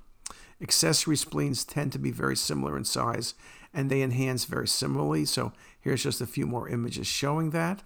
accessory 0.62 1.16
spleens 1.16 1.64
tend 1.64 1.90
to 1.94 1.98
be 1.98 2.12
very 2.12 2.36
similar 2.36 2.76
in 2.76 2.84
size 2.84 3.34
and 3.74 3.90
they 3.90 4.02
enhance 4.02 4.44
very 4.44 4.68
similarly. 4.68 5.24
So 5.24 5.52
here's 5.80 6.04
just 6.04 6.20
a 6.20 6.28
few 6.28 6.46
more 6.46 6.68
images 6.68 7.08
showing 7.08 7.50
that. 7.50 7.82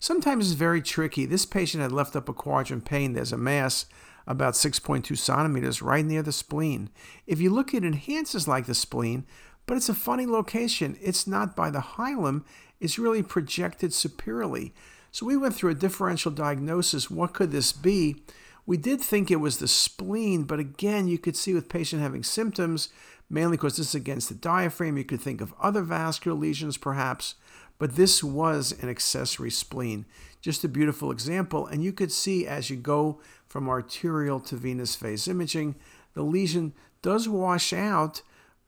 Sometimes 0.00 0.46
it's 0.46 0.58
very 0.58 0.80
tricky. 0.80 1.26
This 1.26 1.44
patient 1.44 1.82
had 1.82 1.92
left 1.92 2.14
upper 2.14 2.32
quadrant 2.32 2.84
pain. 2.84 3.12
There's 3.12 3.32
a 3.32 3.38
mass 3.38 3.86
about 4.26 4.54
6.2 4.54 5.16
centimeters 5.16 5.82
right 5.82 6.04
near 6.04 6.22
the 6.22 6.32
spleen. 6.32 6.90
If 7.26 7.40
you 7.40 7.50
look, 7.50 7.72
it 7.72 7.82
enhances 7.82 8.46
like 8.46 8.66
the 8.66 8.74
spleen, 8.74 9.24
but 9.66 9.76
it's 9.76 9.88
a 9.88 9.94
funny 9.94 10.26
location. 10.26 10.98
It's 11.00 11.26
not 11.26 11.56
by 11.56 11.70
the 11.70 11.80
hilum, 11.80 12.44
it's 12.78 12.98
really 12.98 13.22
projected 13.22 13.92
superiorly. 13.92 14.72
So 15.10 15.26
we 15.26 15.36
went 15.36 15.54
through 15.54 15.70
a 15.70 15.74
differential 15.74 16.30
diagnosis. 16.30 17.10
What 17.10 17.32
could 17.32 17.50
this 17.50 17.72
be? 17.72 18.22
We 18.66 18.76
did 18.76 19.00
think 19.00 19.30
it 19.30 19.36
was 19.36 19.58
the 19.58 19.66
spleen, 19.66 20.44
but 20.44 20.60
again, 20.60 21.08
you 21.08 21.18
could 21.18 21.36
see 21.36 21.54
with 21.54 21.70
patient 21.70 22.02
having 22.02 22.22
symptoms, 22.22 22.90
mainly 23.30 23.56
because 23.56 23.76
this 23.76 23.88
is 23.88 23.94
against 23.94 24.28
the 24.28 24.34
diaphragm. 24.34 24.96
You 24.96 25.04
could 25.04 25.20
think 25.20 25.40
of 25.40 25.54
other 25.60 25.82
vascular 25.82 26.36
lesions 26.36 26.76
perhaps, 26.76 27.34
but 27.78 27.96
this 27.96 28.24
was 28.24 28.72
an 28.82 28.88
accessory 28.88 29.50
spleen. 29.50 30.06
Just 30.40 30.64
a 30.64 30.68
beautiful 30.68 31.10
example. 31.10 31.66
And 31.66 31.82
you 31.82 31.92
could 31.92 32.12
see 32.12 32.46
as 32.46 32.70
you 32.70 32.76
go 32.76 33.20
from 33.46 33.68
arterial 33.68 34.40
to 34.40 34.56
venous 34.56 34.94
phase 34.94 35.28
imaging, 35.28 35.76
the 36.14 36.22
lesion 36.22 36.72
does 37.02 37.28
wash 37.28 37.72
out, 37.72 38.22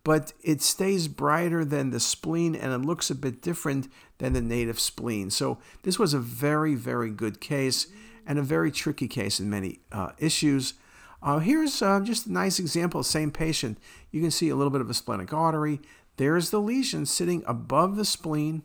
but 0.05 0.33
it 0.43 0.62
stays 0.62 1.09
brighter 1.09 1.64
than 1.64 1.90
the 1.90 2.00
spleen 2.00 2.55
and 2.55 2.73
it 2.73 2.87
looks 2.87 3.11
a 3.11 3.14
bit 3.14 3.43
different 3.43 3.88
than 4.19 4.33
the 4.33 4.40
native 4.40 4.81
spleen. 4.81 5.31
So 5.31 5.59
this 5.83 5.99
was 5.99 6.14
a 6.14 6.19
very, 6.19 6.75
very 6.75 7.11
good 7.11 7.40
case 7.40 7.88
and 8.26 8.38
a 8.38 8.43
very 8.43 8.71
tricky 8.71 9.09
case 9.09 9.40
in 9.40 9.50
many 9.50 9.81
uh, 9.90 10.12
issues. 10.19 10.75
Uh, 11.23 11.39
here's 11.39 11.83
uh, 11.83 12.00
just 12.00 12.27
a 12.27 12.33
nice 12.33 12.59
example, 12.59 13.03
same 13.03 13.31
patient. 13.31 13.79
You 14.11 14.21
can 14.23 14.31
see 14.31 14.49
a 14.49 14.57
little 14.57 14.71
bit 14.71 14.81
of 14.81 14.89
a 14.89 14.95
splenic 14.95 15.33
artery. 15.33 15.81
There's 16.17 16.50
the 16.50 16.61
lesion 16.61 17.07
sitting 17.07 17.43
above 17.47 17.97
the 17.97 18.05
spleen 18.05 18.62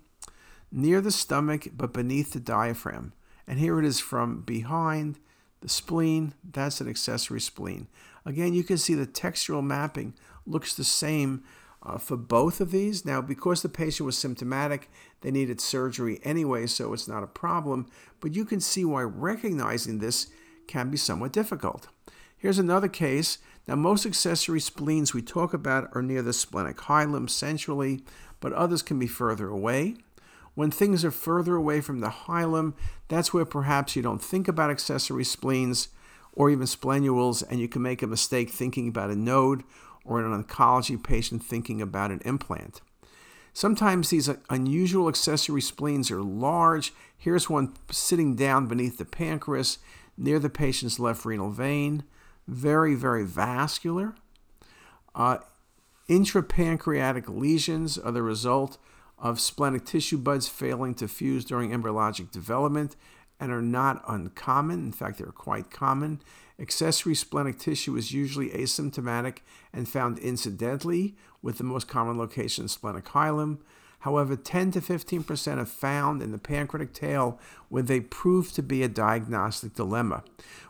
near 0.72 1.02
the 1.02 1.12
stomach 1.12 1.68
but 1.76 1.94
beneath 1.94 2.34
the 2.34 2.40
diaphragm. 2.40 3.14
And 3.48 3.60
here 3.60 3.80
it 3.80 3.86
is 3.86 4.00
from 4.00 4.42
behind 4.42 5.20
the 5.62 5.70
spleen. 5.70 6.34
That's 6.44 6.82
an 6.82 6.90
accessory 6.90 7.42
spleen. 7.42 7.88
Again, 8.26 8.54
you 8.54 8.64
can 8.64 8.78
see 8.78 8.94
the 8.94 9.06
textural 9.06 9.64
mapping 9.64 10.14
looks 10.46 10.74
the 10.74 10.84
same 10.84 11.44
uh, 11.84 11.98
for 11.98 12.18
both 12.18 12.60
of 12.60 12.72
these. 12.72 13.06
Now, 13.06 13.22
because 13.22 13.62
the 13.62 13.70
patient 13.70 14.06
was 14.06 14.18
symptomatic, 14.18 14.90
they 15.22 15.30
needed 15.30 15.62
surgery 15.62 16.20
anyway, 16.24 16.66
so 16.68 16.94
it's 16.94 17.08
not 17.08 17.24
a 17.24 17.28
problem. 17.28 17.88
But 18.20 18.34
you 18.34 18.46
can 18.46 18.60
see 18.60 18.84
why 18.84 19.04
recognizing 19.04 20.00
this 20.00 20.28
can 20.68 20.90
be 20.90 20.98
somewhat 20.98 21.32
difficult. 21.32 21.88
Here's 22.38 22.60
another 22.60 22.88
case. 22.88 23.39
Now, 23.68 23.75
most 23.75 24.06
accessory 24.06 24.60
spleens 24.60 25.13
we 25.13 25.22
talk 25.22 25.54
about 25.54 25.89
are 25.94 26.01
near 26.01 26.22
the 26.22 26.34
splenic 26.34 26.77
hilum 26.77 27.30
centrally, 27.30 28.04
but 28.39 28.54
others 28.54 28.82
can 28.82 29.00
be 29.00 29.08
further 29.08 29.48
away. 29.48 29.96
When 30.54 30.72
things 30.72 31.04
are 31.04 31.12
further 31.12 31.56
away 31.56 31.82
from 31.82 32.00
the 32.00 32.10
hilum, 32.10 32.74
that's 33.08 33.34
where 33.34 33.46
perhaps 33.46 33.96
you 33.96 34.01
don't 34.01 34.22
think 34.22 34.48
about 34.48 34.70
accessory 34.70 35.24
spleens 35.24 35.89
or 36.34 36.50
even 36.50 36.68
splenules, 36.68 37.44
and 37.50 37.60
you 37.60 37.68
can 37.68 37.82
make 37.82 38.01
a 38.01 38.08
mistake 38.08 38.50
thinking 38.50 38.88
about 38.88 39.10
a 39.10 39.15
node 39.15 39.63
or 40.04 40.20
an 40.20 40.44
oncology 40.44 41.01
patient 41.01 41.44
thinking 41.44 41.82
about 41.82 42.12
an 42.12 42.22
implant. 42.25 42.82
Sometimes 43.54 44.10
these 44.10 44.27
uh, 44.27 44.36
unusual 44.50 45.08
accessory 45.08 45.62
spleens 45.62 46.12
are 46.12 46.22
large. 46.22 46.94
Here's 47.18 47.50
one 47.50 47.74
sitting 47.89 48.36
down 48.36 48.68
beneath 48.68 48.98
the 48.98 49.06
pancreas 49.06 49.77
near 50.18 50.39
the 50.39 50.50
patient's 50.50 51.00
left 51.00 51.25
renal 51.25 51.50
vein. 51.50 52.04
Very, 52.48 52.96
very 52.96 53.25
vascular. 53.25 54.16
Uh, 55.14 55.38
intrapancreatic 56.10 57.28
lesions 57.28 57.98
are 57.98 58.12
the 58.12 58.22
result 58.22 58.78
of 59.18 59.40
splenic 59.40 59.86
tissue 59.86 60.18
buds 60.18 60.48
failing 60.48 60.94
to 60.96 61.08
fuse 61.08 61.46
during 61.46 61.72
embryologic 61.72 62.32
development 62.32 62.96
and 63.40 63.52
are 63.52 63.62
not 63.62 64.04
uncommon. 64.08 64.80
In 64.80 64.92
fact, 64.92 65.18
they're 65.18 65.28
quite 65.28 65.72
common. 65.72 66.22
Accessory 66.60 67.16
splenic 67.16 67.60
tissue 67.60 67.96
is 67.96 68.14
usually 68.14 68.50
asymptomatic 68.50 69.40
and 69.74 69.90
found 69.90 70.20
incidentally, 70.20 71.16
with 71.42 71.58
the 71.58 71.64
most 71.64 71.88
common 71.88 72.18
location 72.18 72.68
splenic 72.68 73.06
hilum. 73.06 73.60
However, 74.06 74.36
10 74.36 74.70
to 74.74 74.82
15% 74.82 75.58
are 75.58 75.66
found 75.66 76.22
in 76.22 76.32
the 76.32 76.38
pancreatic 76.38 76.94
tail 76.94 77.40
where 77.70 77.82
they 77.82 78.00
prove 78.00 78.52
to 78.52 78.62
be 78.62 78.84
a 78.84 78.88
diagnostic 78.88 79.74
dilemma, 79.74 80.24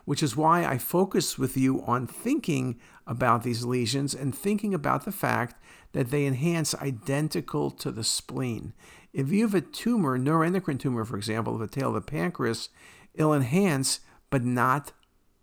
which 0.06 0.24
is 0.24 0.38
why 0.38 0.64
I 0.64 0.78
focus 0.78 1.38
with 1.38 1.58
you 1.58 1.84
on 1.86 2.08
thinking 2.08 2.80
about 3.06 3.44
these 3.44 3.66
lesions 3.66 4.14
and 4.16 4.34
thinking 4.34 4.74
about 4.74 5.04
the 5.04 5.12
fact 5.12 5.62
that 5.92 6.12
they 6.12 6.26
enhance 6.26 6.74
identical 6.76 7.72
to 7.72 7.92
the 7.92 8.06
spleen. 8.06 8.72
If 9.12 9.30
you 9.34 9.42
have 9.42 9.54
a 9.54 9.60
tumor, 9.60 10.18
neuroendocrine 10.18 10.80
tumor, 10.80 11.04
for 11.04 11.18
example, 11.18 11.56
of 11.56 11.60
the 11.60 11.68
tail 11.68 11.90
of 11.90 11.96
the 11.96 12.10
pancreas, 12.10 12.70
it'll 13.14 13.34
enhance, 13.34 14.00
but 14.30 14.46
not 14.46 14.94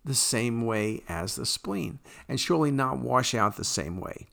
the 0.03 0.15
same 0.15 0.65
way 0.65 1.03
as 1.07 1.35
the 1.35 1.45
spleen, 1.45 1.99
and 2.27 2.39
surely 2.39 2.71
not 2.71 2.97
wash 2.97 3.35
out 3.35 3.55
the 3.55 3.63
same 3.63 3.99
way. 3.99 4.29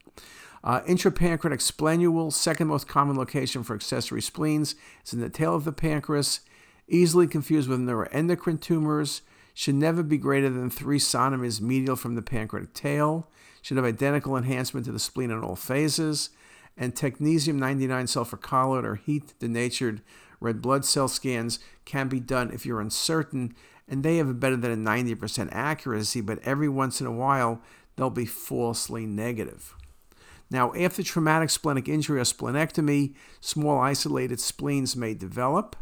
Uh, 0.62 0.81
intrapancreatic 0.83 1.61
splenule, 1.61 2.33
second 2.33 2.69
most 2.69 2.87
common 2.87 3.17
location 3.17 3.62
for 3.62 3.75
accessory 3.75 4.21
spleens, 4.21 4.75
is 5.05 5.12
in 5.12 5.21
the 5.21 5.31
tail 5.31 5.55
of 5.55 5.64
the 5.64 5.73
pancreas, 5.73 6.40
easily 6.87 7.26
confused 7.26 7.69
with 7.69 7.81
neuroendocrine 7.81 8.61
tumors, 8.61 9.23
should 9.55 9.75
never 9.75 10.02
be 10.02 10.19
greater 10.19 10.50
than 10.50 10.71
3 10.71 10.99
centimeters 10.99 11.61
medial 11.61 11.97
from 11.97 12.14
the 12.14 12.23
pancreatic 12.23 12.75
tail, 12.75 13.29
should 13.62 13.76
have 13.76 13.87
identical 13.87 14.37
enhancement 14.37 14.87
to 14.87 14.93
the 14.93 14.99
spleen 14.99 15.31
in 15.31 15.43
all 15.43 15.57
phases, 15.57 16.31
and 16.76 16.95
technetium 16.95 17.55
99 17.55 18.07
sulfur 18.07 18.37
colloid 18.37 18.85
or 18.85 18.95
heat 18.97 19.35
denatured 19.38 20.02
red 20.40 20.62
blood 20.62 20.85
cell 20.85 21.09
scans 21.09 21.59
can 21.85 22.09
be 22.09 22.21
done 22.21 22.50
if 22.52 22.64
you're 22.64 22.81
uncertain, 22.81 23.55
and 23.88 24.02
they 24.02 24.17
have 24.17 24.29
a 24.29 24.35
better 24.35 24.57
than 24.57 24.73
a 24.73 24.90
90% 24.90 25.49
accuracy, 25.52 26.21
but 26.21 26.38
every 26.43 26.69
once 26.69 27.00
in 27.00 27.07
a 27.07 27.12
while 27.12 27.61
they'll 27.97 28.11
be 28.11 28.26
falsely 28.26 29.05
negative. 29.05 29.75
Now, 30.50 30.75
after 30.75 31.02
traumatic 31.02 31.50
splenic 31.50 31.88
injury 31.88 32.19
or 32.19 32.25
splenectomy, 32.25 33.14
small 33.40 33.78
isolated 33.78 34.40
spleens 34.40 34.97
may 34.97 35.14
develop. 35.14 35.76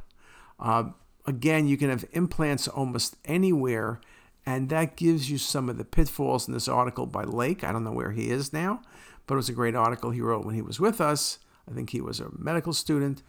Uh, 0.61 0.91
again, 1.27 1.67
you 1.67 1.79
can 1.79 1.89
have 1.89 2.05
implants 2.13 2.69
almost 2.69 3.17
anywhere, 3.25 4.01
and 4.45 4.69
that 4.69 4.97
gives 4.97 5.31
you 5.31 5.39
some 5.39 5.69
of 5.69 5.79
the 5.79 5.85
pitfalls 5.85 6.47
in 6.47 6.55
this 6.55 6.69
article 6.69 7.07
by 7.07 7.25
Lake. 7.25 7.65
I 7.65 7.73
don't 7.73 7.85
know 7.85 7.93
where 7.93 8.13
he 8.13 8.31
is 8.31 8.53
now, 8.53 8.83
but 9.27 9.35
it 9.35 9.37
was 9.37 9.49
a 9.49 9.55
great 9.55 9.75
article 9.75 10.11
he 10.11 10.21
wrote 10.21 10.45
when 10.45 10.55
he 10.55 10.63
was 10.63 10.79
with 10.79 11.01
us. 11.01 11.39
I 11.71 11.75
think 11.75 11.91
he 11.91 12.01
was 12.01 12.21
a 12.21 12.31
medical 12.37 12.73
student. 12.75 13.23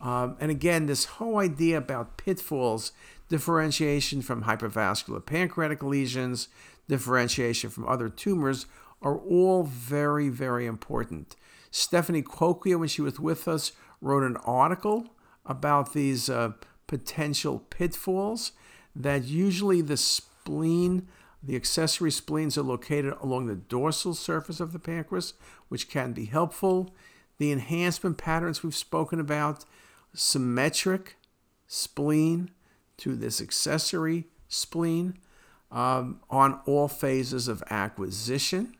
Um, 0.00 0.36
and 0.40 0.50
again, 0.50 0.86
this 0.86 1.04
whole 1.04 1.38
idea 1.38 1.78
about 1.78 2.16
pitfalls, 2.16 2.92
differentiation 3.28 4.22
from 4.22 4.44
hypervascular 4.44 5.24
pancreatic 5.24 5.82
lesions, 5.82 6.48
differentiation 6.88 7.70
from 7.70 7.88
other 7.88 8.08
tumors 8.08 8.66
are 9.04 9.18
all 9.18 9.62
very, 9.62 10.28
very 10.28 10.66
important. 10.66 11.36
Stephanie 11.70 12.22
Coquia, 12.22 12.78
when 12.78 12.88
she 12.88 13.02
was 13.02 13.20
with 13.20 13.46
us, 13.46 13.72
wrote 14.00 14.22
an 14.22 14.36
article 14.38 15.08
about 15.46 15.92
these 15.92 16.28
uh, 16.28 16.52
potential 16.86 17.58
pitfalls 17.70 18.52
that 18.96 19.24
usually 19.24 19.80
the 19.80 19.96
spleen, 19.96 21.08
the 21.42 21.56
accessory 21.56 22.10
spleens 22.10 22.56
are 22.56 22.62
located 22.62 23.14
along 23.20 23.46
the 23.46 23.54
dorsal 23.54 24.14
surface 24.14 24.60
of 24.60 24.72
the 24.72 24.78
pancreas, 24.78 25.34
which 25.68 25.88
can 25.88 26.12
be 26.12 26.26
helpful. 26.26 26.94
The 27.38 27.52
enhancement 27.52 28.16
patterns 28.16 28.62
we've 28.62 28.74
spoken 28.74 29.20
about, 29.20 29.64
symmetric 30.14 31.16
spleen 31.66 32.50
to 32.98 33.16
this 33.16 33.40
accessory 33.40 34.24
spleen 34.48 35.18
um, 35.70 36.20
on 36.30 36.60
all 36.66 36.88
phases 36.88 37.48
of 37.48 37.62
acquisition. 37.68 38.76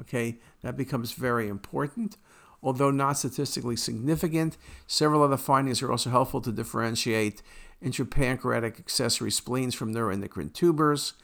Okay, 0.00 0.38
that 0.62 0.76
becomes 0.76 1.12
very 1.12 1.48
important. 1.48 2.16
Although 2.62 2.90
not 2.90 3.18
statistically 3.18 3.76
significant, 3.76 4.56
several 4.86 5.22
other 5.22 5.36
findings 5.36 5.82
are 5.82 5.90
also 5.90 6.10
helpful 6.10 6.40
to 6.42 6.52
differentiate 6.52 7.42
intrapancreatic 7.82 8.78
accessory 8.78 9.30
spleens 9.30 9.74
from 9.74 9.94
neuroendocrine 9.94 10.52
tumors. 10.52 11.14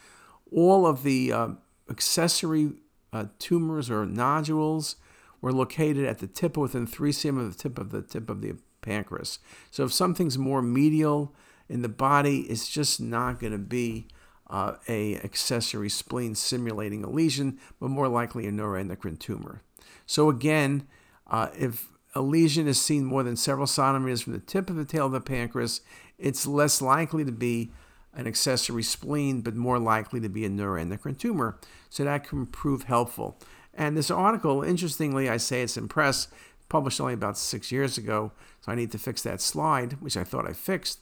All 0.51 0.87
of 0.87 1.03
the 1.03 1.33
uh, 1.33 1.49
accessory 1.91 2.73
uh, 3.13 3.27
tumors 3.39 3.91
or 3.91 4.07
nodules 4.07 4.97
were 5.41 5.53
located 5.53 6.07
at 6.07 6.19
the 6.19 6.27
tip 6.27 6.57
within 6.57 6.87
3 6.87 7.13
cm 7.13 7.39
of 7.39 7.57
the 7.57 7.63
tip 7.63 7.79
of 7.79 7.91
the 7.91 8.03
tip 8.03 8.31
of 8.31 8.41
the 8.41 8.55
pancreas. 8.81 9.39
So 9.71 9.85
if 9.85 9.93
something's 9.93 10.39
more 10.39 10.63
medial 10.63 11.35
in 11.69 11.83
the 11.83 11.89
body, 11.89 12.41
it's 12.43 12.69
just 12.69 13.01
not 13.01 13.41
going 13.41 13.53
to 13.53 13.59
be 13.59 14.07
uh, 14.49 14.75
a 14.89 15.17
accessory 15.17 15.89
spleen 15.89 16.35
simulating 16.35 17.05
a 17.05 17.11
lesion, 17.11 17.59
but 17.81 17.91
more 17.91 18.09
likely 18.09 18.47
a 18.47 18.53
neuroendocrine 18.53 19.19
tumor. 19.19 19.63
So 20.07 20.29
again, 20.31 20.87
uh, 21.27 21.49
if 21.59 21.89
a 22.15 22.23
lesion 22.23 22.67
is 22.67 22.81
seen 22.81 23.05
more 23.05 23.23
than 23.23 23.37
several 23.37 23.67
centimeters 23.67 24.23
from 24.23 24.33
the 24.33 24.39
tip 24.39 24.71
of 24.71 24.77
the 24.77 24.85
tail 24.85 25.07
of 25.07 25.13
the 25.13 25.21
pancreas, 25.21 25.81
it's 26.19 26.47
less 26.47 26.81
likely 26.81 27.25
to 27.25 27.33
be 27.33 27.73
an 28.15 28.27
accessory 28.27 28.83
spleen, 28.83 29.43
but 29.43 29.55
more 29.55 29.79
likely 29.79 30.21
to 30.21 30.29
be 30.29 30.45
a 30.45 30.49
neuroendocrine 30.49 31.19
tumor. 31.19 31.59
So 31.91 32.05
that 32.05 32.27
can 32.27 32.47
prove 32.47 32.85
helpful. 32.85 33.39
And 33.75 33.97
this 33.97 34.11
article, 34.11 34.63
interestingly, 34.63 35.29
I 35.29 35.37
say 35.37 35.61
it's 35.63 35.77
in 35.77 35.89
press, 35.89 36.29
published 36.71 37.01
only 37.01 37.13
about 37.13 37.37
six 37.37 37.71
years 37.71 37.99
ago, 37.99 38.33
so 38.63 38.73
I 38.73 38.75
need 38.75 38.91
to 38.93 38.99
fix 38.99 39.23
that 39.23 39.43
slide, 39.43 40.01
which 40.01 40.17
I 40.17 40.25
thought 40.25 40.49
I 40.49 40.55
fixed. 40.55 41.01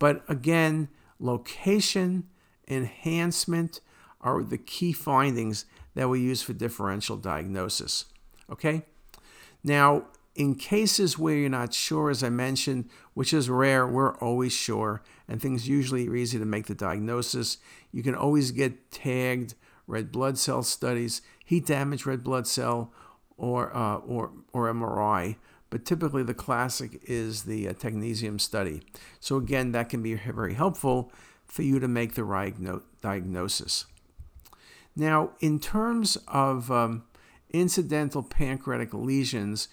But 0.00 0.24
again, 0.28 0.88
location, 1.20 2.24
enhancement 2.68 3.80
are 4.20 4.42
the 4.42 4.58
key 4.58 4.92
findings 4.92 5.66
that 5.94 6.08
we 6.08 6.20
use 6.20 6.42
for 6.42 6.52
differential 6.52 7.16
diagnosis. 7.16 8.06
Okay? 8.50 8.82
Now, 9.62 10.06
in 10.34 10.54
cases 10.54 11.18
where 11.18 11.34
you're 11.34 11.48
not 11.48 11.72
sure, 11.72 12.10
as 12.10 12.22
I 12.22 12.28
mentioned, 12.28 12.88
which 13.14 13.32
is 13.32 13.48
rare, 13.48 13.86
we're 13.86 14.16
always 14.18 14.52
sure, 14.52 15.02
and 15.26 15.40
things 15.40 15.68
usually 15.68 16.06
are 16.08 16.16
easy 16.16 16.38
to 16.38 16.44
make 16.44 16.66
the 16.66 16.74
diagnosis. 16.74 17.58
You 17.90 18.02
can 18.02 18.14
always 18.14 18.50
get 18.50 18.90
tagged 18.90 19.54
red 19.86 20.12
blood 20.12 20.36
cell 20.36 20.62
studies, 20.62 21.22
heat 21.44 21.66
damage 21.66 22.04
red 22.04 22.22
blood 22.22 22.46
cell, 22.46 22.92
or, 23.38 23.74
uh, 23.74 23.96
or, 23.96 24.32
or 24.52 24.72
MRI. 24.72 25.36
But 25.70 25.84
typically, 25.84 26.22
the 26.22 26.34
classic 26.34 27.00
is 27.04 27.42
the 27.42 27.68
uh, 27.68 27.72
technetium 27.72 28.40
study. 28.40 28.82
So, 29.18 29.36
again, 29.36 29.72
that 29.72 29.88
can 29.88 30.02
be 30.02 30.14
very 30.14 30.54
helpful 30.54 31.10
for 31.46 31.62
you 31.62 31.78
to 31.78 31.88
make 31.88 32.14
the 32.14 32.24
right 32.24 32.54
diagnosis. 33.00 33.86
Now, 34.94 35.30
in 35.40 35.60
terms 35.60 36.16
of 36.26 36.70
um, 36.70 37.04
incidental 37.50 38.22
pancreatic 38.22 38.94
lesions, 38.94 39.68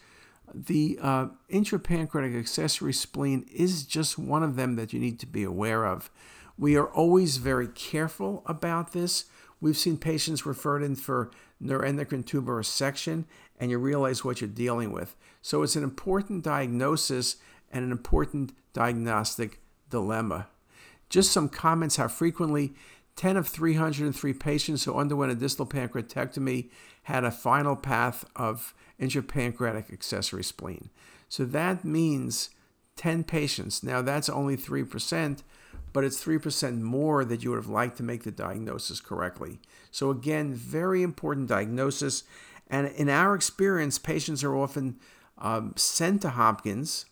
the 0.53 0.99
uh, 1.01 1.27
intrapancreatic 1.49 2.37
accessory 2.37 2.93
spleen 2.93 3.45
is 3.51 3.85
just 3.85 4.19
one 4.19 4.43
of 4.43 4.55
them 4.55 4.75
that 4.75 4.93
you 4.93 4.99
need 4.99 5.19
to 5.19 5.25
be 5.25 5.43
aware 5.43 5.85
of. 5.85 6.11
We 6.57 6.75
are 6.75 6.87
always 6.87 7.37
very 7.37 7.67
careful 7.67 8.43
about 8.45 8.91
this. 8.91 9.25
We've 9.59 9.77
seen 9.77 9.97
patients 9.97 10.45
referred 10.45 10.83
in 10.83 10.95
for 10.95 11.31
neuroendocrine 11.61 12.25
tumor 12.25 12.61
resection, 12.61 13.25
and 13.59 13.71
you 13.71 13.79
realize 13.79 14.23
what 14.23 14.41
you're 14.41 14.49
dealing 14.49 14.91
with. 14.91 15.15
So 15.41 15.63
it's 15.63 15.75
an 15.75 15.83
important 15.83 16.43
diagnosis 16.43 17.37
and 17.71 17.85
an 17.85 17.91
important 17.91 18.53
diagnostic 18.73 19.61
dilemma. 19.89 20.47
Just 21.13 21.31
some 21.31 21.47
comments 21.47 21.97
how 21.97 22.07
frequently 22.07 22.73
10 23.17 23.37
of 23.37 23.47
303 23.47 24.33
patients 24.33 24.83
who 24.83 24.97
underwent 24.97 25.31
a 25.31 25.35
distal 25.35 25.67
pancreatectomy 25.67 26.71
had 27.03 27.23
a 27.23 27.29
final 27.29 27.75
path 27.75 28.25
of 28.35 28.73
intrapancreatic 28.99 29.93
accessory 29.93 30.43
spleen. 30.43 30.89
So 31.29 31.45
that 31.45 31.85
means 31.85 32.49
10 32.95 33.25
patients. 33.25 33.83
Now 33.83 34.01
that's 34.01 34.27
only 34.27 34.57
3%, 34.57 35.43
but 35.93 36.03
it's 36.03 36.25
3% 36.25 36.81
more 36.81 37.23
that 37.23 37.43
you 37.43 37.51
would 37.51 37.57
have 37.57 37.67
liked 37.67 37.97
to 37.97 38.03
make 38.03 38.23
the 38.23 38.31
diagnosis 38.31 38.99
correctly. 38.99 39.59
So 39.91 40.09
again, 40.09 40.55
very 40.55 41.03
important 41.03 41.47
diagnosis. 41.47 42.23
And 42.71 42.87
in 42.87 43.07
our 43.07 43.35
experience, 43.35 43.99
patients 43.99 44.43
are 44.43 44.55
often 44.55 44.97
um, 45.37 45.75
sent 45.77 46.23
to 46.23 46.29
Hopkins 46.29 47.05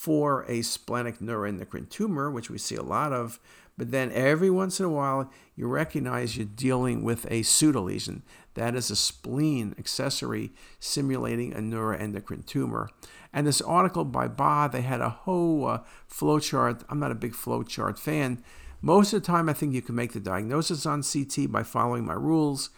for 0.00 0.44
a 0.48 0.62
splenic 0.62 1.18
neuroendocrine 1.18 1.90
tumor, 1.90 2.30
which 2.30 2.48
we 2.48 2.56
see 2.56 2.76
a 2.76 2.82
lot 2.82 3.12
of, 3.12 3.38
but 3.76 3.90
then 3.90 4.12
every 4.12 4.48
once 4.48 4.78
in 4.78 4.86
a 4.86 4.90
while, 4.90 5.30
you 5.56 5.66
recognize 5.66 6.36
you're 6.36 6.46
dealing 6.46 7.02
with 7.02 7.26
a 7.26 7.40
pseudolesion. 7.40 8.22
That 8.54 8.74
is 8.74 8.90
a 8.90 8.96
spleen 8.96 9.74
accessory 9.78 10.52
simulating 10.78 11.52
a 11.52 11.58
neuroendocrine 11.58 12.46
tumor. 12.46 12.88
And 13.32 13.46
this 13.46 13.60
article 13.60 14.04
by 14.04 14.28
Ba, 14.28 14.70
they 14.72 14.82
had 14.82 15.00
a 15.00 15.10
whole 15.10 15.66
uh, 15.66 15.80
flowchart. 16.10 16.82
I'm 16.88 17.00
not 17.00 17.10
a 17.10 17.14
big 17.14 17.32
flowchart 17.32 17.98
fan. 17.98 18.42
Most 18.80 19.12
of 19.12 19.22
the 19.22 19.26
time, 19.26 19.48
I 19.48 19.52
think 19.52 19.74
you 19.74 19.82
can 19.82 19.96
make 19.96 20.12
the 20.12 20.20
diagnosis 20.20 20.86
on 20.86 21.02
CT 21.02 21.50
by 21.50 21.62
following 21.62 22.06
my 22.06 22.14
rules. 22.14 22.70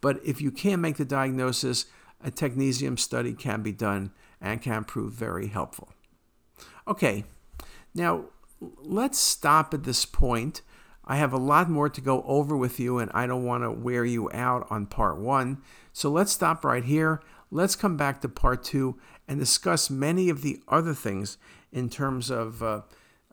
But 0.00 0.20
if 0.24 0.40
you 0.40 0.50
can't 0.50 0.80
make 0.80 0.96
the 0.96 1.04
diagnosis, 1.04 1.86
a 2.24 2.30
technetium 2.30 2.98
study 2.98 3.34
can 3.34 3.62
be 3.62 3.72
done 3.72 4.12
and 4.40 4.62
can 4.62 4.84
prove 4.84 5.12
very 5.12 5.48
helpful. 5.48 5.90
Okay, 6.90 7.22
now 7.94 8.24
let's 8.60 9.16
stop 9.16 9.72
at 9.72 9.84
this 9.84 10.04
point. 10.04 10.60
I 11.04 11.16
have 11.16 11.32
a 11.32 11.38
lot 11.38 11.70
more 11.70 11.88
to 11.88 12.00
go 12.00 12.24
over 12.26 12.56
with 12.56 12.80
you, 12.80 12.98
and 12.98 13.12
I 13.14 13.28
don't 13.28 13.44
want 13.44 13.62
to 13.62 13.70
wear 13.70 14.04
you 14.04 14.28
out 14.32 14.66
on 14.70 14.86
part 14.86 15.18
one. 15.18 15.62
So 15.92 16.10
let's 16.10 16.32
stop 16.32 16.64
right 16.64 16.82
here. 16.82 17.22
Let's 17.52 17.76
come 17.76 17.96
back 17.96 18.20
to 18.22 18.28
part 18.28 18.64
two 18.64 18.98
and 19.28 19.38
discuss 19.38 19.88
many 19.88 20.28
of 20.30 20.42
the 20.42 20.60
other 20.66 20.92
things 20.92 21.38
in 21.70 21.90
terms 21.90 22.28
of 22.28 22.60
uh, 22.60 22.82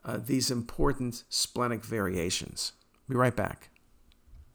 uh, 0.04 0.18
these 0.24 0.52
important 0.52 1.24
splenic 1.28 1.84
variations. 1.84 2.74
Be 3.08 3.16
right 3.16 3.34
back. 3.34 3.70